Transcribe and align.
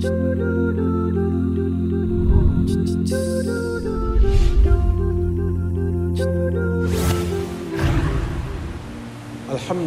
الحمد 0.00 0.12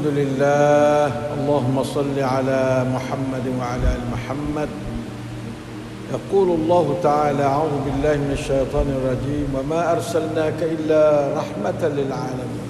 لله 0.05 1.05
اللهم 1.37 1.83
صل 1.83 2.19
على 2.19 2.85
محمد 2.93 3.45
وعلى 3.59 3.89
ال 3.97 4.01
محمد 4.13 4.69
يقول 6.13 6.49
الله 6.59 6.97
تعالى 7.03 7.43
اعوذ 7.43 7.75
بالله 7.85 8.13
من 8.17 8.31
الشيطان 8.37 8.87
الرجيم 8.97 9.47
وما 9.57 9.91
ارسلناك 9.91 10.59
الا 10.61 11.27
رحمه 11.37 11.81
للعالمين 11.87 12.69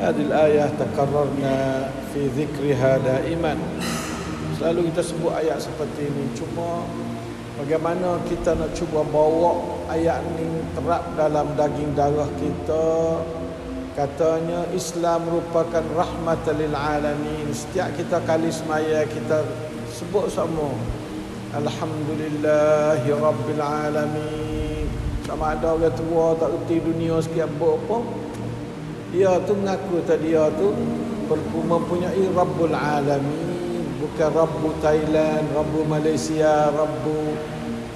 هذه 0.00 0.22
الايه 0.30 0.70
تكررنا 0.78 1.88
في 2.14 2.20
ذكرها 2.38 2.98
دائما 2.98 3.56
selalu 4.64 4.88
kita 4.96 5.04
sebut 5.04 5.28
ayat 5.36 5.60
seperti 5.60 6.08
ini. 6.08 6.24
Cuma 6.32 6.88
bagaimana 7.60 8.16
kita 8.24 8.56
nak 8.56 8.72
cuba 8.72 9.04
bawa 9.04 9.60
ayat 9.92 10.24
ini 10.24 10.64
terap 10.72 11.04
dalam 11.20 11.52
daging 11.52 11.92
darah 11.92 12.32
kita. 12.40 13.20
Katanya 13.92 14.64
Islam 14.72 15.28
merupakan 15.28 15.84
rahmatan 15.92 16.64
lil 16.64 16.72
alamin. 16.72 17.44
Setiap 17.52 17.92
kita 17.92 18.24
kali 18.24 18.48
semaya 18.48 19.04
kita 19.04 19.44
sebut 19.92 20.32
semua 20.32 20.72
Alhamdulillahi 21.52 23.12
Rabbil 23.20 23.60
Alamin. 23.60 24.88
Sama 25.28 25.52
ada 25.52 25.76
orang 25.76 25.92
tua 25.92 26.40
tak 26.40 26.56
erti 26.56 26.80
dunia 26.80 27.20
sikit 27.20 27.52
apa. 27.52 28.00
Dia 29.12 29.36
tu 29.44 29.52
mengaku 29.60 30.00
tadi 30.08 30.32
dia 30.32 30.48
tu 30.56 30.72
Mempunyai 31.64 32.20
Rabbul 32.36 32.76
Alamin 32.76 33.53
Bukan 34.04 34.30
Rabbu 34.36 34.68
Thailand, 34.84 35.48
Rabbu 35.56 35.88
Malaysia, 35.88 36.68
Rabbu 36.68 37.40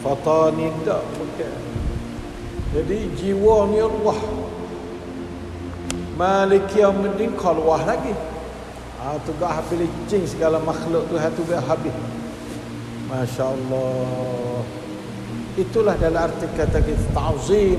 Fatani 0.00 0.72
Tak, 0.88 1.04
bukan 1.20 1.60
Jadi 2.72 2.98
jiwa 3.12 3.68
ni 3.68 3.76
Allah 3.84 4.18
Malik 6.18 6.74
Yawmiddin 6.74 7.38
keluar 7.38 7.86
lagi. 7.86 8.10
Ha, 8.98 9.14
tu 9.22 9.30
gak 9.38 9.62
habis 9.62 9.86
licin 9.86 10.26
segala 10.26 10.58
makhluk 10.58 11.06
tu 11.06 11.14
tu 11.14 11.42
gak 11.46 11.62
habis. 11.62 11.94
Masya 13.06 13.54
Allah. 13.54 14.66
Itulah 15.54 15.94
dalam 15.94 16.26
arti 16.26 16.50
kata 16.58 16.82
kita 16.82 17.14
ta'zim 17.14 17.78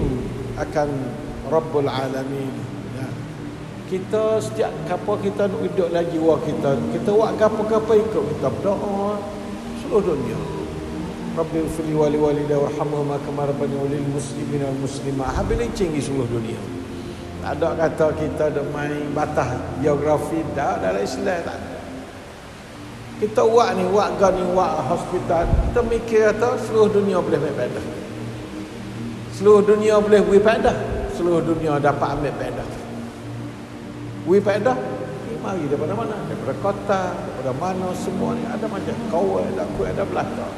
akan 0.56 0.90
Rabbul 1.52 1.92
Alamin. 1.92 2.79
Kita 3.90 4.38
setiap 4.38 4.70
kapal 4.86 5.18
kita 5.18 5.50
nak 5.50 5.66
hidup 5.66 5.90
lagi 5.90 6.14
jiwa 6.14 6.38
kita. 6.46 6.78
Kita 6.94 7.10
buat 7.10 7.34
kapal-kapal 7.42 7.98
ikut 7.98 8.22
kita 8.38 8.48
berdoa 8.54 9.18
seluruh 9.82 10.14
dunia. 10.14 10.38
Rabbi 11.34 11.66
fili 11.74 11.98
wali 11.98 12.22
wali 12.22 12.46
dah 12.46 12.62
warhamhum 12.70 13.10
kama 13.26 13.50
rabbani 13.50 13.74
walil 13.82 14.06
muslimin 14.14 14.62
wal 14.62 14.78
muslimat. 14.86 15.34
Habis 15.34 15.74
di 15.74 16.02
seluruh 16.06 16.30
dunia. 16.30 16.62
Tak 17.42 17.58
ada 17.58 17.70
kata 17.74 18.08
kita 18.14 18.44
ada 18.54 18.62
main 18.70 19.10
batas 19.10 19.58
geografi 19.82 20.38
dah 20.54 20.78
dalam 20.78 21.02
Islam 21.02 21.42
tak. 21.42 21.58
Kita 23.26 23.42
buat 23.42 23.74
ni, 23.74 23.90
buat 23.90 24.22
gan 24.22 24.38
ni, 24.38 24.46
buat 24.54 24.86
hospital. 24.86 25.50
Kita 25.50 25.82
mikir 25.82 26.30
kata 26.30 26.62
seluruh 26.62 26.94
dunia 26.94 27.18
boleh 27.18 27.42
ambil 27.42 27.58
faedah. 27.58 27.86
Seluruh 29.34 29.66
dunia 29.66 29.98
boleh 29.98 30.22
beri 30.22 30.40
faedah. 30.46 30.78
Seluruh 31.18 31.42
dunia 31.42 31.82
dapat 31.82 32.22
ambil 32.22 32.38
faedah. 32.38 32.79
Beri 34.30 34.46
faedah 34.46 34.78
mari 35.42 35.66
daripada 35.66 35.98
mana? 35.98 36.14
Daripada 36.30 36.54
kota, 36.62 37.02
daripada 37.18 37.52
mana? 37.58 37.90
Semua 37.98 38.38
ni 38.38 38.46
ada 38.46 38.62
macam 38.70 38.94
kau 39.10 39.42
ada 39.42 39.66
aku 39.66 39.82
ada 39.90 40.06
belakang. 40.06 40.56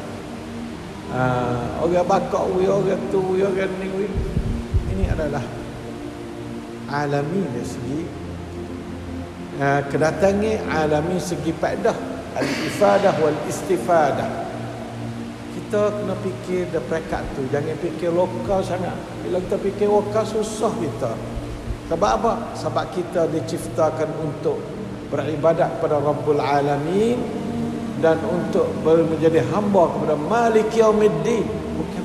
Uh, 1.07 1.87
orang 1.87 2.03
bakak 2.03 2.43
orang 2.43 2.99
tu 3.15 3.23
orang 3.39 3.71
ni 3.79 3.87
ini 4.91 5.07
adalah 5.07 5.43
alami 6.91 7.47
dari 7.47 7.63
segi 7.63 7.99
uh, 9.63 9.81
kedatangan 9.87 10.67
alami 10.67 11.15
segi 11.23 11.55
faedah 11.55 11.95
al-ifadah 12.35 13.15
wal 13.23 13.39
istifadah. 13.47 14.51
Kita 15.55 15.95
kena 15.95 16.15
fikir 16.19 16.75
the 16.75 16.83
pekat 16.91 17.23
tu. 17.39 17.47
Jangan 17.47 17.79
fikir 17.79 18.11
lokal 18.11 18.59
sangat. 18.67 18.99
Bila 19.23 19.39
kita 19.39 19.55
fikir 19.63 19.87
lokal 19.87 20.27
susah 20.27 20.75
kita 20.75 21.15
sebab 21.91 22.11
apa? 22.23 22.33
sebab 22.55 22.85
kita 22.95 23.27
diciptakan 23.27 24.07
untuk 24.23 24.55
beribadat 25.11 25.75
kepada 25.75 25.99
Rabbul 25.99 26.39
Alamin 26.39 27.19
dan 27.99 28.15
untuk 28.23 28.71
menjadi 28.87 29.43
hamba 29.51 29.91
kepada 29.91 30.15
Malik 30.15 30.71
Yaumiddin. 30.71 31.43
Bukan 31.75 32.03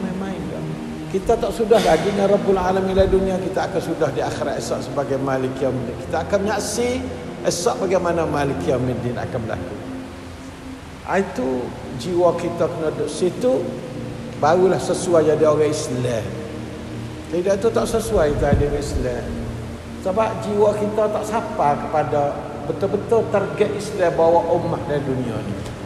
kita 1.14 1.38
tak 1.38 1.54
sudah 1.54 1.78
lagi 1.86 2.10
dengan 2.10 2.34
Rabbul 2.34 2.58
Alamin 2.58 2.98
di 2.98 3.06
dunia 3.06 3.38
kita 3.38 3.70
akan 3.70 3.78
sudah 3.78 4.10
di 4.10 4.26
akhirat 4.26 4.58
esok 4.58 4.90
sebagai 4.90 5.22
Malik 5.22 5.54
Yaumiddin. 5.62 5.94
Kita 6.02 6.26
akan 6.26 6.38
menyaksi 6.42 6.98
esok 7.46 7.86
bagaimana 7.86 8.26
Malik 8.26 8.58
Yaumiddin 8.66 9.14
akan 9.14 9.38
berlaku. 9.38 9.74
Ah, 11.06 11.22
itu 11.22 11.62
jiwa 12.02 12.34
kita 12.34 12.66
kena 12.66 12.90
duduk 12.90 13.06
situ 13.06 13.62
barulah 14.42 14.82
sesuai 14.82 15.30
jadi 15.30 15.46
orang 15.46 15.70
Islam. 15.70 16.26
Tidak 17.30 17.54
itu 17.54 17.68
tak 17.70 17.86
sesuai 17.86 18.34
jadi 18.42 18.66
orang 18.66 18.82
Islam 18.82 19.45
sebab 20.06 20.38
jiwa 20.46 20.70
kita 20.78 21.10
tak 21.10 21.24
sapa 21.26 21.74
kepada 21.82 22.30
betul-betul 22.70 23.26
target 23.34 23.74
Islam 23.74 24.14
bawa 24.14 24.46
umat 24.54 24.78
dari 24.86 25.02
dunia 25.02 25.34
ini 25.34 25.76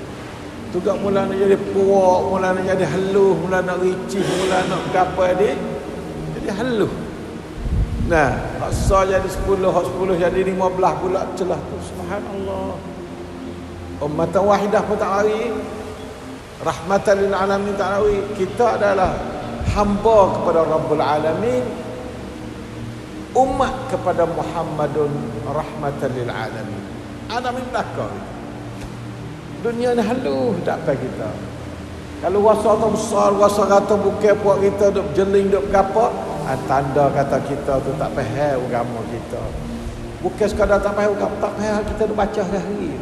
Tukar 0.70 0.94
mula 1.02 1.26
nak 1.26 1.34
jadi 1.34 1.58
puak, 1.74 2.30
mula 2.30 2.54
nak 2.54 2.62
jadi 2.62 2.86
haluh, 2.86 3.34
mula 3.34 3.58
nak 3.58 3.82
ricih, 3.82 4.22
mula 4.22 4.62
nak 4.70 4.86
gapa 4.94 5.34
dia. 5.34 5.58
Jadi 6.38 6.46
haluh. 6.46 6.92
Nah, 8.06 8.38
paksa 8.62 9.02
jadi 9.02 9.26
10, 9.26 9.66
hak 9.66 9.84
10 9.98 10.22
jadi 10.22 10.40
15 10.46 11.02
pula 11.02 11.26
celah 11.34 11.58
tu. 11.58 11.76
Subhanallah. 11.90 12.78
Umat 14.06 14.30
wahidah 14.30 14.82
pun 14.86 14.94
tak 14.94 15.10
hari. 15.10 15.50
Rahmatan 16.62 17.14
lil 17.18 17.34
alamin 17.34 17.74
tak 17.74 17.90
hari. 17.98 18.22
Kita 18.38 18.78
adalah 18.78 19.18
hamba 19.74 20.18
kepada 20.38 20.70
Rabbul 20.70 21.02
Alamin. 21.02 21.89
Umat 23.30 23.74
kepada 23.86 24.26
Muhammadun 24.26 25.10
rahmatan 25.46 26.10
lil 26.18 26.30
alamin. 26.30 26.82
Ada 27.30 27.54
min. 27.54 27.66
Dunia 29.60 29.92
ni 29.94 30.02
haluh 30.02 30.56
tak 30.66 30.82
apa 30.82 30.98
kita. 30.98 31.30
Kalau 32.20 32.44
wasa 32.44 32.76
tu 32.76 32.88
besar, 32.92 33.30
wasa 33.32 33.62
kata 33.64 33.94
bukan 33.96 34.34
puak 34.44 34.60
kita 34.60 34.92
duk 34.92 35.08
jeling 35.16 35.48
duk 35.48 35.64
berapa, 35.72 36.12
ha, 36.44 36.52
tanda 36.68 37.08
kata 37.12 37.40
kita 37.48 37.80
tu 37.80 37.92
tak 37.96 38.12
faham 38.12 38.60
agama 38.68 39.00
kita. 39.08 39.40
Bukan 40.20 40.46
sekadar 40.48 40.84
tak 40.84 40.96
faham 40.96 41.16
agama, 41.16 41.32
tak 41.40 41.52
faham 41.56 41.80
kita 41.86 42.02
duk 42.04 42.16
baca 42.18 42.42
hari. 42.44 42.92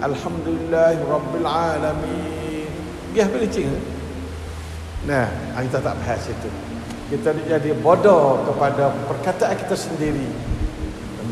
Alhamdulillah 0.00 0.96
Rabbil 1.04 1.48
Alamin. 1.48 2.70
Biar 3.12 3.28
belicing. 3.28 3.68
Nah, 5.04 5.28
kita 5.60 5.80
tak 5.84 5.96
faham 6.00 6.18
situ. 6.24 6.69
Kita 7.10 7.34
jadi 7.34 7.74
bodoh 7.74 8.46
kepada 8.46 8.94
perkataan 9.10 9.58
kita 9.58 9.74
sendiri. 9.74 10.30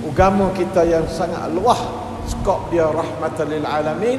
Agama 0.02 0.50
kita 0.50 0.82
yang 0.82 1.06
sangat 1.06 1.54
luah 1.54 1.78
skop 2.26 2.74
dia 2.74 2.90
rahmatan 2.90 3.46
lil 3.46 3.62
alamin. 3.62 4.18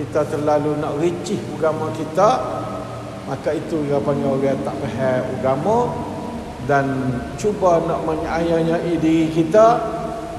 Kita 0.00 0.24
terlalu 0.24 0.80
nak 0.80 0.96
ricih 0.96 1.36
agama 1.60 1.92
kita 1.92 2.40
maka 3.28 3.54
itu 3.54 3.86
dia 3.86 4.00
panggil 4.02 4.26
orang 4.26 4.58
tak 4.66 4.74
faham 4.82 5.22
agama 5.38 5.78
dan 6.66 6.86
cuba 7.38 7.78
nak 7.86 8.02
menyayai 8.02 8.98
diri 8.98 9.30
kita 9.30 9.78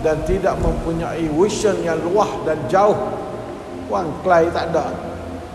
dan 0.04 0.20
tidak 0.28 0.60
mempunyai 0.60 1.24
vision 1.32 1.78
yang 1.86 2.02
luah 2.04 2.28
dan 2.44 2.58
jauh. 2.68 2.98
Wang 3.88 4.12
klai 4.26 4.50
tak 4.50 4.76
ada 4.76 4.92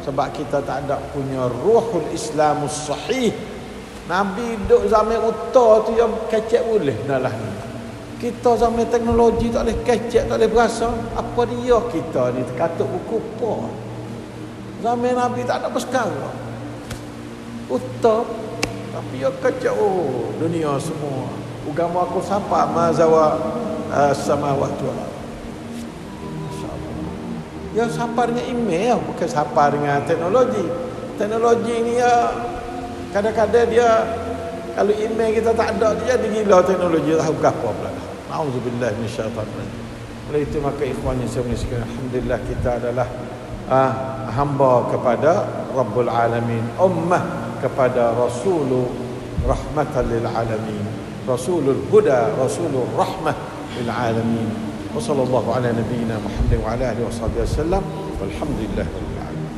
sebab 0.07 0.33
kita 0.33 0.63
tak 0.63 0.87
ada 0.87 0.97
punya 1.11 1.51
ruhul 1.51 2.07
islamus 2.15 2.89
sahih 2.89 3.35
Nabi 4.07 4.55
duduk 4.65 4.87
zaman 4.87 5.19
utara 5.19 5.83
tu 5.83 5.93
yang 5.99 6.15
kecek 6.31 6.63
boleh 6.63 6.95
dalam 7.11 7.35
ni 7.35 7.67
kita 8.17 8.57
zaman 8.57 8.89
teknologi 8.89 9.53
tak 9.53 9.69
boleh 9.69 9.79
kecek, 9.85 10.25
tak 10.25 10.37
boleh 10.41 10.49
berasa. 10.49 10.89
Apa 11.13 11.45
dia 11.53 11.77
kita 11.93 12.33
ni 12.33 12.41
terkatuk 12.49 12.89
buku 12.89 13.21
apa? 13.21 13.69
Zaman 14.81 15.13
Nabi 15.13 15.45
tak 15.45 15.61
ada 15.61 15.69
persekara. 15.69 16.33
Utap. 17.69 18.25
Tapi 18.97 19.21
ya 19.21 19.29
kecek, 19.29 19.75
oh 19.77 20.33
dunia 20.41 20.81
semua. 20.81 21.29
Ugama 21.69 22.09
aku 22.09 22.25
sampai 22.25 22.65
mazawa 22.73 23.37
uh, 23.93 24.13
sama 24.17 24.57
waktu 24.57 24.85
Allah. 24.89 25.11
Ya 27.77 27.85
sampai 27.93 28.33
dengan 28.33 28.47
email, 28.49 28.97
bukan 29.05 29.29
sampai 29.29 29.77
dengan 29.77 30.01
teknologi. 30.09 30.65
Teknologi 31.21 31.75
ni 31.85 32.01
ya 32.01 32.33
kadang-kadang 33.17 33.65
dia 33.73 34.05
kalau 34.77 34.93
email 34.93 35.33
kita 35.33 35.57
tak 35.57 35.81
ada 35.81 35.97
dia 36.05 36.21
jadi 36.21 36.45
gila 36.45 36.61
teknologi 36.61 37.17
tahu 37.17 37.35
berapa 37.41 37.69
pula. 37.73 37.91
Auzubillah 38.29 38.93
minasyaitanir 39.01 39.57
rajim. 39.57 39.85
Oleh 40.29 40.41
itu 40.45 40.61
maka 40.61 40.85
ikhwan 40.85 41.17
yang 41.17 41.31
saya 41.33 41.49
muliakan 41.49 41.81
alhamdulillah 41.89 42.39
kita 42.45 42.71
adalah 42.77 43.09
uh, 43.73 43.93
hamba 44.37 44.85
kepada 44.93 45.33
Rabbul 45.73 46.13
Alamin 46.13 46.61
ummah 46.77 47.25
kepada 47.65 48.13
Rasulul 48.13 48.85
rahmatan 49.49 50.05
lil 50.13 50.27
alamin 50.27 50.85
Rasulul 51.25 51.89
huda 51.89 52.37
Rasulul 52.37 52.85
rahmah 52.99 53.33
lil 53.81 53.89
alamin 53.89 54.51
wa 54.93 55.01
sallallahu 55.01 55.57
ala 55.57 55.73
nabiyyina 55.73 56.21
Muhammad 56.21 56.59
wa 56.59 56.75
ala 56.75 56.85
alihi 56.93 57.07
wa 57.07 57.15
sahbihi 57.15 57.43
wasallam 57.47 57.83
walhamdulillah 58.19 58.87
rabbil 58.87 59.21
alamin 59.25 59.55